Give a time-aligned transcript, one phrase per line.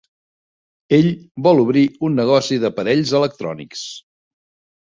[0.97, 1.09] Ell
[1.49, 3.85] vol obrir un negoci d'aparells electrònics.